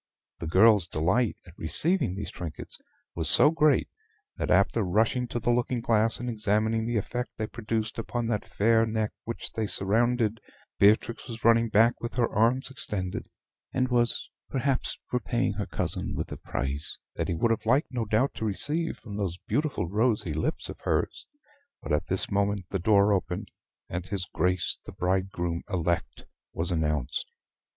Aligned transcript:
The 0.39 0.47
girl's 0.47 0.87
delight 0.87 1.37
at 1.45 1.59
receiving 1.59 2.15
these 2.15 2.31
trinkets 2.31 2.79
was 3.13 3.29
so 3.29 3.51
great, 3.51 3.87
that 4.35 4.49
after 4.49 4.81
rushing 4.81 5.27
to 5.27 5.39
the 5.39 5.51
looking 5.51 5.79
glass 5.79 6.19
and 6.19 6.27
examining 6.27 6.87
the 6.87 6.97
effect 6.97 7.29
they 7.37 7.45
produced 7.45 7.99
upon 7.99 8.25
that 8.25 8.43
fair 8.43 8.87
neck 8.87 9.11
which 9.25 9.51
they 9.51 9.67
surrounded, 9.67 10.41
Beatrix 10.79 11.27
was 11.27 11.45
running 11.45 11.69
back 11.69 12.01
with 12.01 12.15
her 12.15 12.27
arms 12.27 12.71
extended, 12.71 13.29
and 13.71 13.89
was 13.89 14.27
perhaps 14.49 14.97
for 15.05 15.19
paying 15.19 15.53
her 15.53 15.67
cousin 15.67 16.15
with 16.15 16.31
a 16.31 16.37
price, 16.37 16.97
that 17.15 17.27
he 17.27 17.35
would 17.35 17.51
have 17.51 17.67
liked 17.67 17.91
no 17.91 18.05
doubt 18.05 18.33
to 18.33 18.45
receive 18.45 18.97
from 18.97 19.17
those 19.17 19.37
beautiful 19.47 19.87
rosy 19.87 20.33
lips 20.33 20.67
of 20.67 20.79
hers, 20.79 21.27
but 21.79 21.93
at 21.93 22.07
this 22.07 22.31
moment 22.31 22.65
the 22.71 22.79
door 22.79 23.13
opened, 23.13 23.51
and 23.87 24.07
his 24.07 24.25
Grace 24.25 24.79
the 24.83 24.91
bridegroom 24.93 25.61
elect 25.69 26.25
was 26.53 26.71
announced. 26.71 27.27